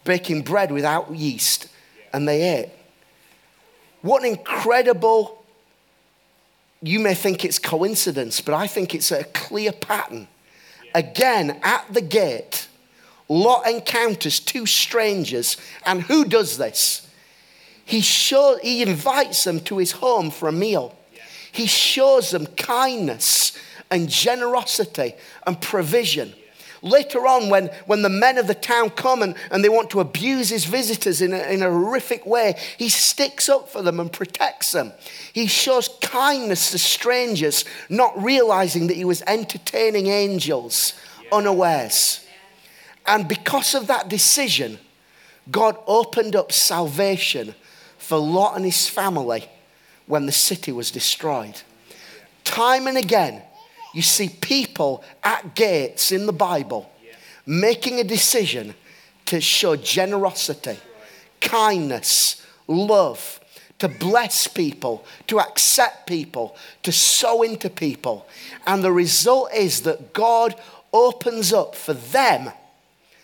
[0.04, 1.68] baking bread without yeast,
[2.10, 2.70] and they ate.
[4.00, 5.39] What an incredible,
[6.82, 10.28] you may think it's coincidence, but I think it's a clear pattern.
[10.94, 12.68] Again, at the gate,
[13.28, 17.08] Lot encounters two strangers, and who does this?
[17.84, 20.96] He, show, he invites them to his home for a meal.
[21.52, 23.52] He shows them kindness
[23.90, 25.14] and generosity
[25.46, 26.32] and provision.
[26.82, 30.00] Later on, when, when the men of the town come and, and they want to
[30.00, 34.10] abuse his visitors in a, in a horrific way, he sticks up for them and
[34.10, 34.92] protects them.
[35.32, 40.94] He shows kindness to strangers, not realizing that he was entertaining angels
[41.30, 42.26] unawares.
[43.06, 44.78] And because of that decision,
[45.50, 47.54] God opened up salvation
[47.98, 49.48] for Lot and his family
[50.06, 51.60] when the city was destroyed.
[52.44, 53.42] Time and again,
[53.92, 56.90] you see people at gates in the Bible
[57.46, 58.74] making a decision
[59.26, 60.76] to show generosity,
[61.40, 63.40] kindness, love,
[63.78, 68.26] to bless people, to accept people, to sow into people.
[68.66, 70.54] And the result is that God
[70.92, 72.50] opens up for them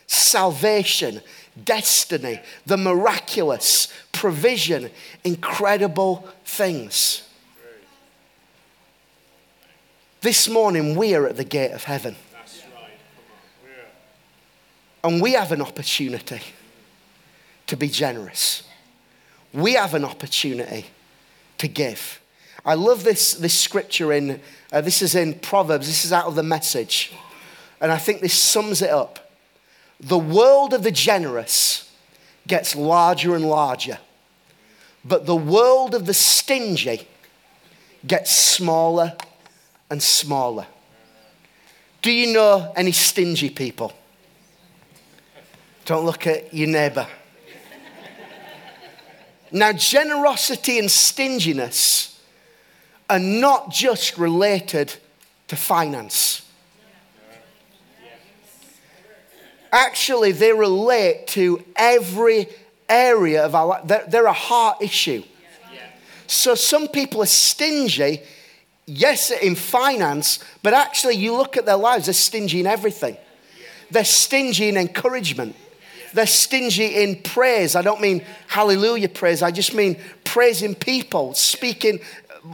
[0.07, 1.21] salvation
[1.65, 4.91] destiny, the miraculous, provision,
[5.25, 7.26] incredible things.
[10.27, 12.17] This morning, we are at the gate of heaven.
[15.05, 16.41] And we have an opportunity
[17.69, 18.65] to be generous.
[19.53, 20.87] We have an opportunity
[21.59, 22.21] to give.
[22.65, 24.41] I love this, this scripture in,
[24.73, 27.13] uh, this is in Proverbs, this is out of the message.
[27.81, 29.31] And I think this sums it up
[30.01, 31.89] the world of the generous
[32.49, 34.01] gets larger and larger,
[35.05, 37.07] but the world of the stingy
[38.05, 39.17] gets smaller
[39.91, 40.67] and smaller.
[42.03, 43.93] Do you know any stingy people?
[45.85, 47.07] Don't look at your neighbor.
[49.53, 52.21] Now, generosity and stinginess
[53.09, 54.95] are not just related
[55.49, 56.47] to finance.
[59.77, 62.49] actually they relate to every
[62.89, 63.83] area of our life.
[63.85, 65.23] They're, they're a heart issue.
[66.27, 68.21] So some people are stingy,
[68.87, 73.17] yes, in finance, but actually you look at their lives, they're stingy in everything.
[73.91, 75.57] They're stingy in encouragement.
[76.13, 77.77] They're stingy in praise.
[77.77, 79.43] I don't mean hallelujah praise.
[79.43, 82.01] I just mean praising people, speaking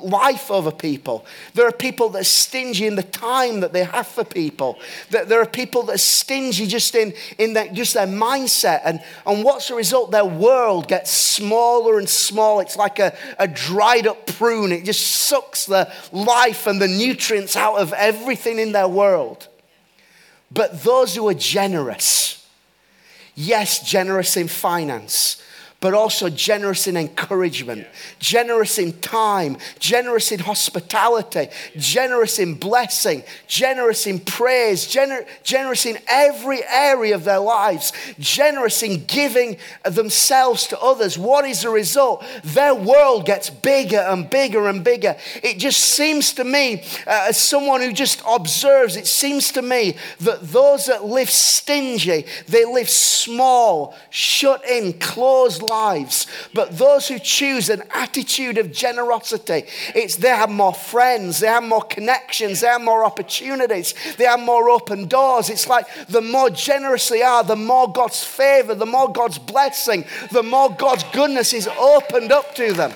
[0.01, 1.27] life over people.
[1.55, 4.79] There are people that are stingy in the time that they have for people.
[5.11, 8.83] There are people that are stingy just in, in their, just their mindset.
[8.85, 10.11] And, and what's the result?
[10.11, 12.63] Their world gets smaller and smaller.
[12.63, 14.73] It's like a, a dried up prune.
[14.73, 19.49] It just sucks the life and the nutrients out of everything in their world.
[20.51, 22.47] But those who are generous,
[23.35, 25.43] yes, generous in finance,
[25.83, 27.85] but also generous in encouragement,
[28.21, 35.99] generous in time, generous in hospitality, generous in blessing, generous in praise, gener- generous in
[36.09, 41.19] every area of their lives, generous in giving themselves to others.
[41.19, 42.25] What is the result?
[42.45, 45.17] Their world gets bigger and bigger and bigger.
[45.43, 49.97] It just seems to me, uh, as someone who just observes, it seems to me
[50.21, 56.27] that those that live stingy, they live small, shut in, closed lives.
[56.53, 59.65] But those who choose an attitude of generosity,
[59.95, 64.41] it's they have more friends, they have more connections, they have more opportunities, they have
[64.41, 65.49] more open doors.
[65.49, 70.05] It's like the more generous they are, the more God's favor, the more God's blessing,
[70.31, 72.93] the more God's goodness is opened up to them.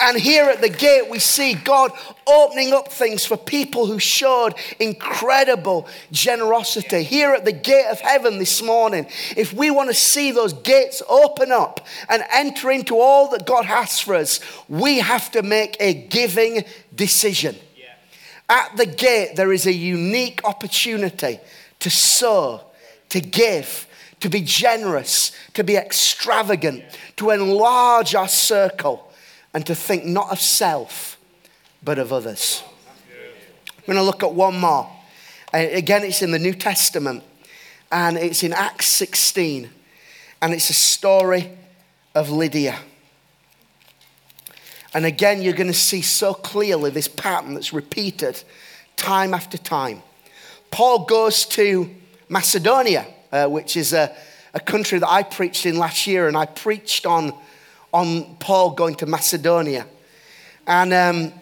[0.00, 1.90] And here at the gate, we see God
[2.26, 7.02] opening up things for people who showed incredible generosity.
[7.02, 9.06] Here at the gate of heaven this morning,
[9.36, 13.64] if we want to see those gates open up and enter into all that God
[13.64, 16.64] has for us, we have to make a giving
[16.94, 17.56] decision.
[18.48, 21.40] At the gate, there is a unique opportunity
[21.80, 22.60] to sow,
[23.08, 23.86] to give,
[24.20, 26.84] to be generous, to be extravagant,
[27.16, 29.08] to enlarge our circle
[29.54, 31.18] and to think not of self,
[31.82, 32.62] but of others.
[33.68, 34.90] I'm going to look at one more.
[35.52, 37.22] Again, it's in the New Testament,
[37.90, 39.68] and it's in Acts 16,
[40.40, 41.50] and it's a story
[42.14, 42.78] of Lydia.
[44.94, 48.42] And again, you're going to see so clearly this pattern that's repeated
[48.96, 50.02] time after time.
[50.70, 51.90] Paul goes to
[52.28, 54.14] Macedonia, uh, which is a,
[54.54, 57.34] a country that I preached in last year, and I preached on
[57.92, 59.86] on Paul going to Macedonia.
[60.66, 61.32] And um,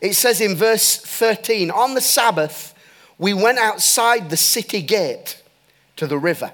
[0.00, 2.74] it says in verse 13 On the Sabbath,
[3.18, 5.42] we went outside the city gate
[5.96, 6.52] to the river,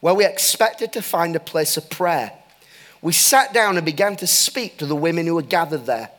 [0.00, 2.32] where we expected to find a place of prayer.
[3.00, 6.10] We sat down and began to speak to the women who were gathered there.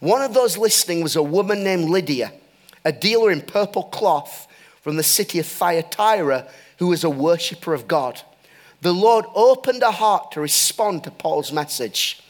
[0.00, 2.32] One of those listening was a woman named Lydia,
[2.84, 4.48] a dealer in purple cloth
[4.80, 6.48] from the city of Thyatira,
[6.78, 8.20] who was a worshiper of God
[8.80, 12.22] the Lord opened her heart to respond to Paul's message.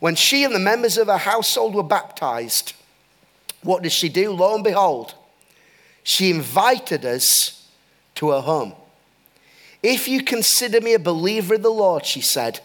[0.00, 2.74] When she and the members of her household were baptized,
[3.62, 4.32] what did she do?
[4.32, 5.14] Lo and behold,
[6.02, 7.68] she invited us
[8.16, 8.74] to her home.
[9.82, 12.60] If you consider me a believer in the Lord, she said,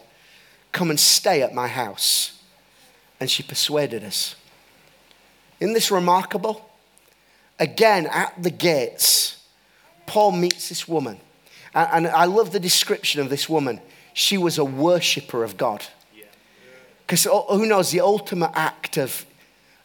[0.71, 2.41] come and stay at my house.
[3.19, 4.35] And she persuaded us.
[5.59, 6.69] Isn't this remarkable?
[7.59, 9.43] Again, at the gates,
[10.05, 11.19] Paul meets this woman.
[11.73, 13.79] And I love the description of this woman.
[14.13, 15.85] She was a worshiper of God.
[17.05, 19.25] Because who knows, the ultimate act of,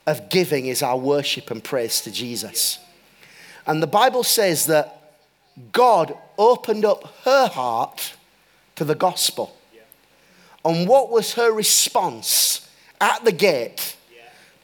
[0.06, 2.78] of giving is our worship and praise to Jesus.
[3.66, 5.14] And the Bible says that
[5.72, 8.14] God opened up her heart
[8.76, 9.56] to the gospel.
[10.64, 12.68] And what was her response
[13.00, 13.96] at the gate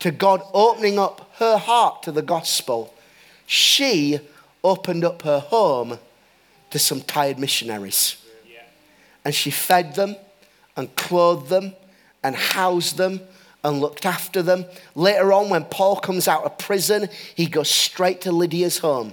[0.01, 2.95] to God opening up her heart to the gospel?
[3.47, 4.21] She
[4.63, 5.99] opened up her home
[6.71, 8.17] to some tired missionaries.
[9.25, 10.17] And she fed them
[10.77, 11.75] and clothed them
[12.23, 13.21] and housed them
[13.63, 14.65] and looked after them.
[14.95, 19.13] Later on, when Paul comes out of prison, he goes straight to Lydia's home.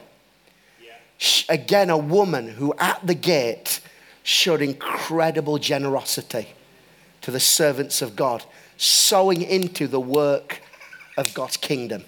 [1.50, 3.82] Again, a woman who at the gate
[4.24, 6.48] showed incredible generosity
[7.22, 8.46] to the servants of God,
[8.78, 10.62] sowing into the work
[11.18, 12.06] of God's kingdom.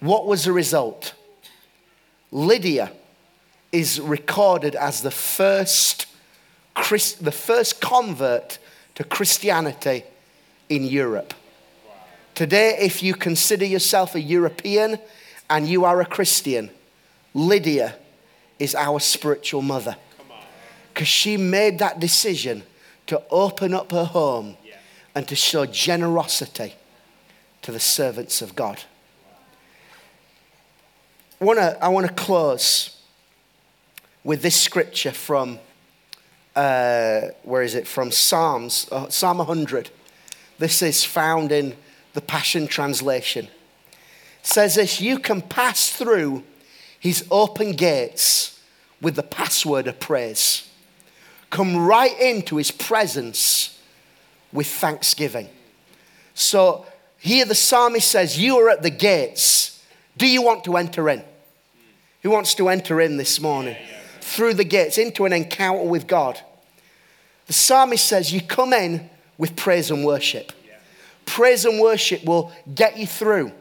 [0.00, 1.14] What was the result?
[2.30, 2.92] Lydia
[3.72, 6.06] is recorded as the first,
[6.74, 8.58] Christ, the first convert
[8.94, 10.04] to Christianity
[10.68, 11.34] in Europe.
[12.34, 14.98] Today, if you consider yourself a European
[15.50, 16.70] and you are a Christian,
[17.34, 17.96] Lydia
[18.58, 19.96] is our spiritual mother.
[20.92, 22.62] Because she made that decision
[23.06, 24.56] to open up her home
[25.14, 26.74] and to show generosity
[27.62, 28.82] to the servants of God.
[31.40, 33.01] Want to I close
[34.24, 35.58] with this scripture from,
[36.54, 37.86] uh, where is it?
[37.86, 39.90] From Psalms, uh, Psalm 100.
[40.58, 41.76] This is found in
[42.12, 43.46] the Passion Translation.
[43.46, 46.44] It says this You can pass through
[46.98, 48.60] his open gates
[49.00, 50.68] with the password of praise.
[51.50, 53.80] Come right into his presence
[54.52, 55.48] with thanksgiving.
[56.34, 56.86] So
[57.18, 59.82] here the psalmist says, You are at the gates.
[60.16, 61.24] Do you want to enter in?
[62.22, 63.76] Who wants to enter in this morning?
[63.80, 66.40] Yeah, yeah through the gates into an encounter with God.
[67.46, 70.52] The psalmist says, You come in with praise and worship.
[70.66, 70.76] Yeah.
[71.26, 73.52] Praise and worship will get you through.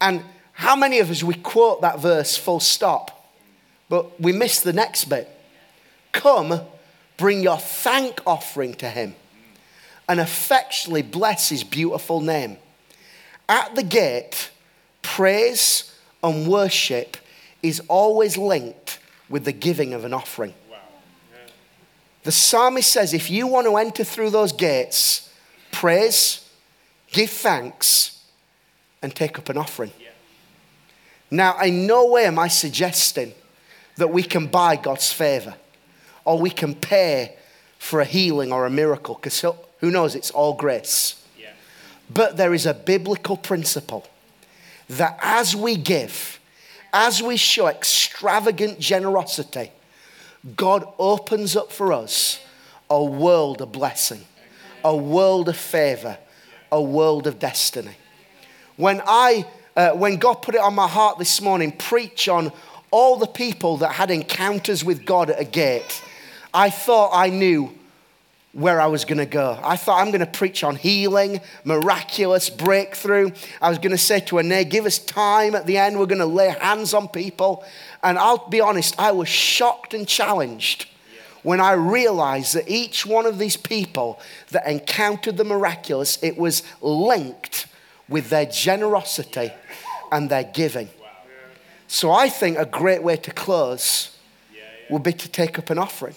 [0.00, 0.22] And
[0.52, 3.32] how many of us we quote that verse full stop,
[3.88, 5.28] but we miss the next bit?
[6.12, 6.60] Come,
[7.16, 9.14] bring your thank offering to him
[10.08, 12.56] and affectionately bless his beautiful name.
[13.48, 14.50] At the gate,
[15.02, 15.92] praise
[16.22, 17.16] and worship
[17.62, 18.97] is always linked
[19.28, 20.54] with the giving of an offering.
[22.24, 25.32] The psalmist says if you want to enter through those gates,
[25.72, 26.46] praise,
[27.10, 28.22] give thanks,
[29.00, 29.92] and take up an offering.
[30.00, 30.08] Yeah.
[31.30, 33.32] Now, in no way am I suggesting
[33.96, 35.54] that we can buy God's favor
[36.24, 37.36] or we can pay
[37.78, 39.40] for a healing or a miracle because
[39.80, 41.24] who knows, it's all grace.
[41.38, 41.50] Yeah.
[42.10, 44.06] But there is a biblical principle
[44.88, 46.37] that as we give,
[47.00, 49.70] as we show extravagant generosity,
[50.56, 52.40] God opens up for us
[52.90, 54.24] a world of blessing,
[54.82, 56.18] a world of favor,
[56.72, 57.94] a world of destiny.
[58.74, 59.46] When I,
[59.76, 62.50] uh, when God put it on my heart this morning, preach on
[62.90, 66.02] all the people that had encounters with God at a gate,
[66.52, 67.77] I thought I knew
[68.52, 69.58] where I was going to go.
[69.62, 73.30] I thought I'm going to preach on healing, miraculous breakthrough.
[73.60, 75.98] I was going to say to Ane, give us time at the end.
[75.98, 77.64] We're going to lay hands on people.
[78.02, 80.88] And I'll be honest, I was shocked and challenged
[81.42, 84.20] when I realized that each one of these people
[84.50, 87.66] that encountered the miraculous, it was linked
[88.08, 89.52] with their generosity
[90.10, 90.88] and their giving.
[91.86, 94.16] So I think a great way to close
[94.90, 96.14] would be to take up an offering.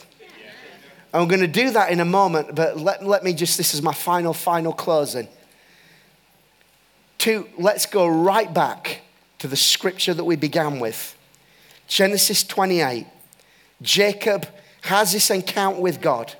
[1.13, 3.81] I'm going to do that in a moment, but let, let me just, this is
[3.81, 5.27] my final, final closing.
[7.19, 9.01] To, let's go right back
[9.39, 11.17] to the scripture that we began with
[11.87, 13.05] Genesis 28.
[13.81, 14.47] Jacob
[14.81, 16.33] has this encounter with God.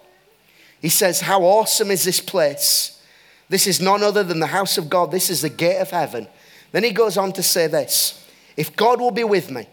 [0.81, 3.01] He says, How awesome is this place?
[3.49, 5.11] This is none other than the house of God.
[5.11, 6.27] This is the gate of heaven.
[6.71, 9.67] Then he goes on to say this If God will be with me,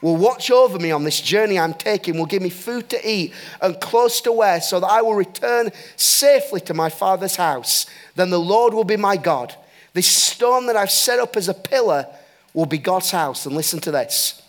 [0.00, 3.32] will watch over me on this journey I'm taking, will give me food to eat
[3.60, 7.86] and clothes to wear, so that I will return safely to my father's house.
[8.14, 9.54] Then the Lord will be my God.
[9.94, 12.06] This stone that I've set up as a pillar
[12.54, 13.46] will be God's house.
[13.46, 14.42] And listen to this.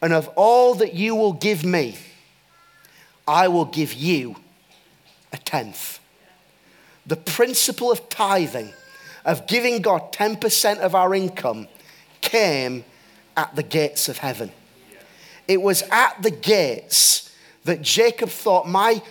[0.00, 1.96] And of all that you will give me,
[3.26, 4.36] I will give you
[5.32, 6.00] a tenth.
[7.06, 8.72] The principle of tithing,
[9.24, 11.68] of giving God 10% of our income,
[12.20, 12.84] came
[13.36, 14.50] at the gates of heaven.
[15.48, 17.34] It was at the gates
[17.64, 19.02] that Jacob thought my,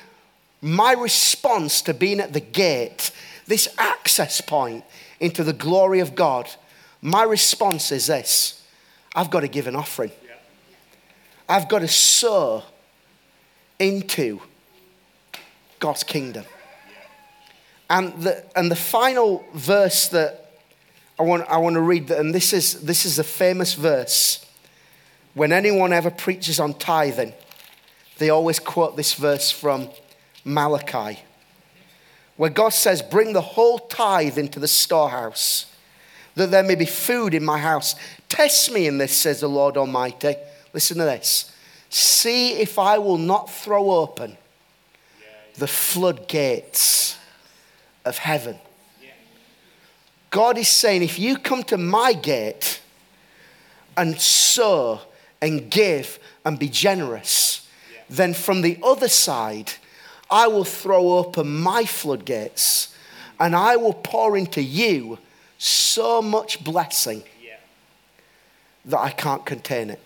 [0.61, 3.11] my response to being at the gate,
[3.47, 4.83] this access point
[5.19, 6.49] into the glory of God,
[7.01, 8.63] my response is this
[9.15, 10.11] I've got to give an offering.
[11.47, 12.63] I've got to sow
[13.77, 14.41] into
[15.79, 16.45] God's kingdom.
[17.89, 20.51] And the, and the final verse that
[21.19, 24.44] I want, I want to read, and this is, this is a famous verse
[25.35, 27.33] when anyone ever preaches on tithing,
[28.17, 29.89] they always quote this verse from
[30.45, 31.19] Malachi,
[32.37, 35.65] where God says, Bring the whole tithe into the storehouse,
[36.35, 37.95] that there may be food in my house.
[38.29, 40.35] Test me in this, says the Lord Almighty.
[40.73, 41.51] Listen to this.
[41.89, 44.37] See if I will not throw open
[45.57, 47.17] the floodgates
[48.03, 48.57] of heaven.
[50.29, 52.81] God is saying, if you come to my gate
[53.95, 54.99] and sow
[55.45, 58.01] and give and be generous, yeah.
[58.09, 59.73] then from the other side,
[60.29, 62.95] I will throw open my floodgates
[63.39, 65.19] and I will pour into you
[65.57, 67.57] so much blessing yeah.
[68.85, 70.01] that I can't contain it.